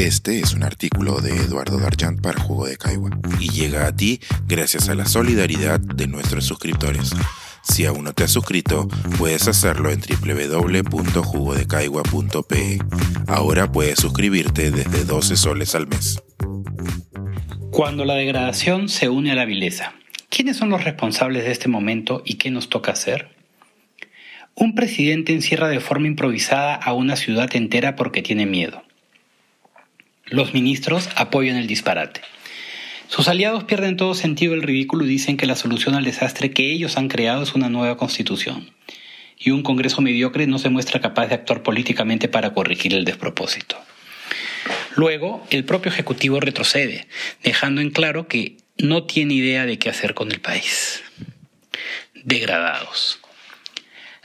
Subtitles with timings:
[0.00, 4.18] Este es un artículo de Eduardo Darjant para Jugo de Caigua y llega a ti
[4.46, 7.12] gracias a la solidaridad de nuestros suscriptores.
[7.62, 12.78] Si aún no te has suscrito, puedes hacerlo en www.jugodecaigua.pe.
[13.26, 16.22] Ahora puedes suscribirte desde 12 soles al mes.
[17.70, 19.92] Cuando la degradación se une a la vileza,
[20.30, 23.36] ¿quiénes son los responsables de este momento y qué nos toca hacer?
[24.54, 28.82] Un presidente encierra de forma improvisada a una ciudad entera porque tiene miedo.
[30.30, 32.20] Los ministros apoyan el disparate.
[33.08, 36.70] Sus aliados pierden todo sentido el ridículo y dicen que la solución al desastre que
[36.70, 38.70] ellos han creado es una nueva constitución.
[39.36, 43.76] Y un Congreso mediocre no se muestra capaz de actuar políticamente para corregir el despropósito.
[44.94, 47.08] Luego, el propio Ejecutivo retrocede,
[47.42, 51.02] dejando en claro que no tiene idea de qué hacer con el país.
[52.14, 53.18] Degradados.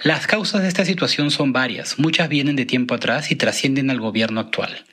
[0.04, 4.02] Las causas de esta situación son varias, muchas vienen de tiempo atrás y trascienden al
[4.02, 4.86] gobierno actual.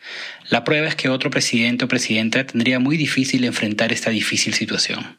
[0.48, 5.18] La prueba es que otro presidente o presidenta tendría muy difícil enfrentar esta difícil situación,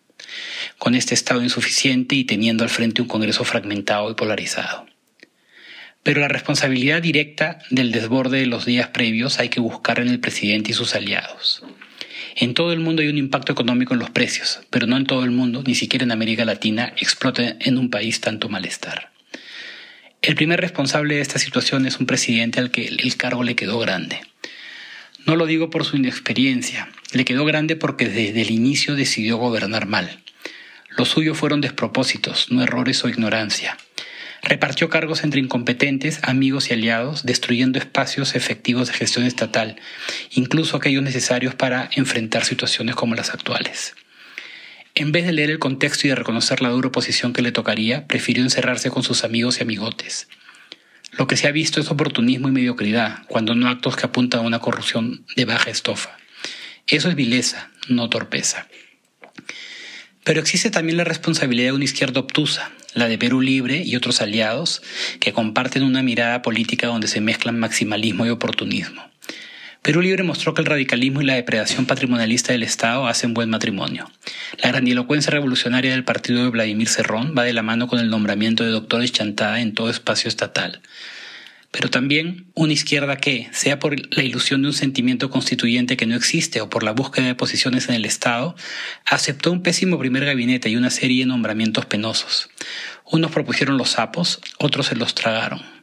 [0.78, 4.86] con este Estado insuficiente y teniendo al frente un Congreso fragmentado y polarizado.
[6.02, 10.20] Pero la responsabilidad directa del desborde de los días previos hay que buscar en el
[10.20, 11.64] presidente y sus aliados.
[12.36, 15.24] En todo el mundo hay un impacto económico en los precios, pero no en todo
[15.24, 19.13] el mundo, ni siquiera en América Latina, explota en un país tanto malestar.
[20.24, 23.78] El primer responsable de esta situación es un presidente al que el cargo le quedó
[23.80, 24.22] grande.
[25.26, 29.86] No lo digo por su inexperiencia, le quedó grande porque desde el inicio decidió gobernar
[29.86, 30.22] mal.
[30.98, 33.78] Lo suyo fueron despropósitos, no errores o ignorancia.
[34.42, 39.76] Repartió cargos entre incompetentes, amigos y aliados, destruyendo espacios efectivos de gestión estatal,
[40.32, 43.94] incluso aquellos necesarios para enfrentar situaciones como las actuales.
[44.96, 48.06] En vez de leer el contexto y de reconocer la dura oposición que le tocaría,
[48.06, 50.28] prefirió encerrarse con sus amigos y amigotes.
[51.18, 54.48] Lo que se ha visto es oportunismo y mediocridad, cuando no actos que apuntan a
[54.48, 56.18] una corrupción de baja estofa.
[56.86, 58.68] Eso es vileza, no torpeza.
[60.24, 64.22] Pero existe también la responsabilidad de una izquierda obtusa, la de Perú Libre y otros
[64.22, 64.84] aliados,
[65.20, 69.13] que comparten una mirada política donde se mezclan maximalismo y oportunismo.
[69.84, 74.10] Perú Libre mostró que el radicalismo y la depredación patrimonialista del Estado hacen buen matrimonio.
[74.62, 78.64] La grandilocuencia revolucionaria del partido de Vladimir Cerrón va de la mano con el nombramiento
[78.64, 80.80] de doctores chantada en todo espacio estatal.
[81.72, 86.16] Pero también una izquierda que, sea por la ilusión de un sentimiento constituyente que no
[86.16, 88.56] existe o por la búsqueda de posiciones en el Estado,
[89.06, 92.50] aceptó un pésimo primer gabinete y una serie de nombramientos penosos.
[93.04, 95.83] Unos propusieron los sapos, otros se los tragaron.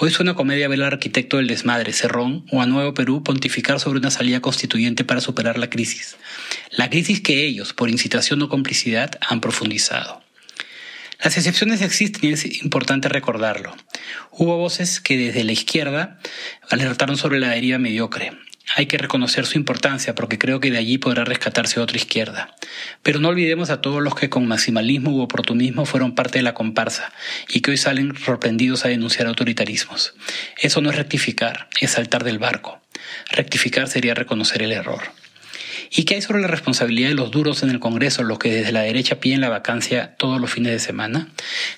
[0.00, 3.98] Hoy suena comedia ver al arquitecto del desmadre, Cerrón, o a Nuevo Perú pontificar sobre
[3.98, 6.16] una salida constituyente para superar la crisis.
[6.70, 10.22] La crisis que ellos, por incitación o complicidad, han profundizado.
[11.20, 13.74] Las excepciones existen y es importante recordarlo.
[14.30, 16.20] Hubo voces que desde la izquierda
[16.70, 18.38] alertaron sobre la deriva mediocre,
[18.76, 22.54] hay que reconocer su importancia porque creo que de allí podrá rescatarse otra izquierda.
[23.02, 26.54] Pero no olvidemos a todos los que con maximalismo u oportunismo fueron parte de la
[26.54, 27.12] comparsa
[27.48, 30.14] y que hoy salen sorprendidos a denunciar autoritarismos.
[30.58, 32.80] Eso no es rectificar, es saltar del barco.
[33.30, 35.02] Rectificar sería reconocer el error.
[35.90, 38.72] ¿Y qué hay sobre la responsabilidad de los duros en el Congreso, los que desde
[38.72, 41.28] la derecha piden la vacancia todos los fines de semana?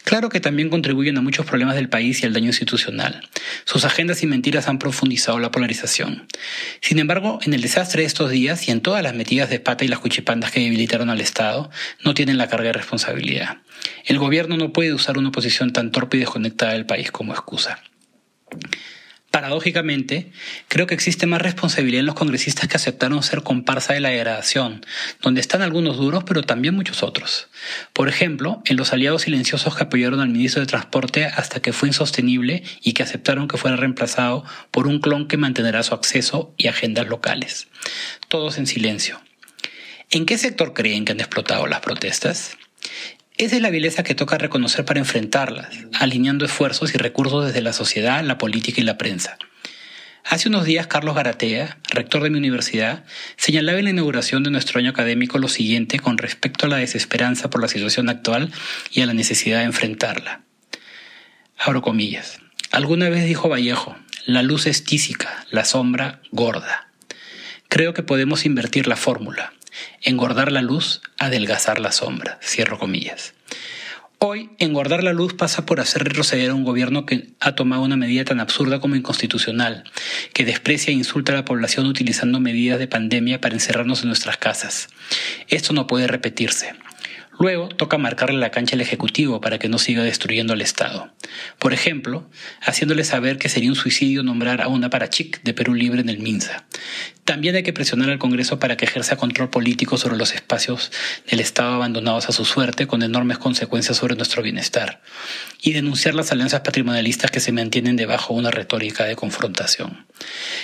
[0.05, 3.29] Claro que también contribuyen a muchos problemas del país y al daño institucional.
[3.65, 6.27] Sus agendas y mentiras han profundizado la polarización.
[6.81, 9.85] Sin embargo, en el desastre de estos días y en todas las metidas de pata
[9.85, 11.71] y las cuchipandas que debilitaron al Estado,
[12.05, 13.59] no tienen la carga de responsabilidad.
[14.05, 17.81] El gobierno no puede usar una posición tan torpe y desconectada del país como excusa.
[19.31, 20.33] Paradójicamente,
[20.67, 24.85] creo que existe más responsabilidad en los congresistas que aceptaron ser comparsa de la degradación,
[25.23, 27.49] donde están algunos duros, pero también muchos otros.
[27.93, 31.89] Por ejemplo, en los aliados silenciosos que apoyaron al ministro de Transporte hasta que fue
[31.89, 36.67] insostenible y que aceptaron que fuera reemplazado por un clon que mantendrá su acceso y
[36.67, 37.69] agendas locales.
[38.27, 39.21] Todos en silencio.
[40.11, 42.57] ¿En qué sector creen que han explotado las protestas?
[43.41, 47.73] Esa es la vileza que toca reconocer para enfrentarlas, alineando esfuerzos y recursos desde la
[47.73, 49.39] sociedad, la política y la prensa.
[50.27, 53.03] Hace unos días Carlos Garatea, rector de mi universidad,
[53.39, 57.49] señalaba en la inauguración de nuestro año académico lo siguiente con respecto a la desesperanza
[57.49, 58.53] por la situación actual
[58.91, 60.43] y a la necesidad de enfrentarla.
[61.57, 62.41] Abro comillas.
[62.73, 63.97] Alguna vez dijo Vallejo,
[64.27, 66.91] la luz es tísica, la sombra gorda.
[67.69, 69.55] Creo que podemos invertir la fórmula
[70.03, 72.39] engordar la luz, adelgazar la sombra.
[72.43, 73.35] Cierro comillas.
[74.23, 77.97] Hoy, engordar la luz pasa por hacer retroceder a un gobierno que ha tomado una
[77.97, 79.85] medida tan absurda como inconstitucional,
[80.35, 84.37] que desprecia e insulta a la población utilizando medidas de pandemia para encerrarnos en nuestras
[84.37, 84.89] casas.
[85.49, 86.75] Esto no puede repetirse.
[87.41, 91.11] Luego toca marcarle la cancha al Ejecutivo para que no siga destruyendo al Estado.
[91.59, 92.29] Por ejemplo,
[92.61, 96.19] haciéndole saber que sería un suicidio nombrar a una parachic de Perú Libre en el
[96.19, 96.67] MINSA.
[97.25, 100.91] También hay que presionar al Congreso para que ejerza control político sobre los espacios
[101.31, 105.01] del Estado abandonados a su suerte, con enormes consecuencias sobre nuestro bienestar,
[105.63, 110.07] y denunciar las alianzas patrimonialistas que se mantienen debajo de una retórica de confrontación.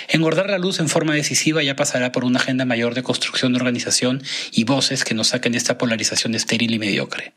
[0.09, 3.59] Engordar la luz en forma decisiva ya pasará por una agenda mayor de construcción de
[3.59, 4.21] organización
[4.51, 7.33] y voces que nos saquen de esta polarización estéril y mediocre.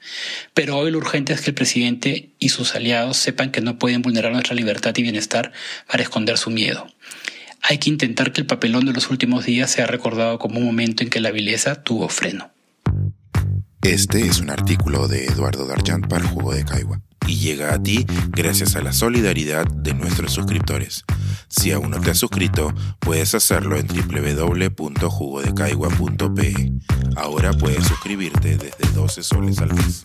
[0.54, 4.02] Pero hoy lo urgente es que el presidente y sus aliados sepan que no pueden
[4.02, 5.52] vulnerar nuestra libertad y bienestar
[5.90, 6.86] para esconder su miedo.
[7.62, 11.02] Hay que intentar que el papelón de los últimos días sea recordado como un momento
[11.02, 12.50] en que la vileza tuvo freno.
[13.82, 18.04] Este es un artículo de Eduardo Darjant para Jugo de Caigua y llega a ti
[18.28, 21.04] gracias a la solidaridad de nuestros suscriptores.
[21.48, 26.72] Si aún no te has suscrito, puedes hacerlo en www.jugodecaigua.pe.
[27.16, 30.02] Ahora puedes suscribirte desde 12 soles al mes.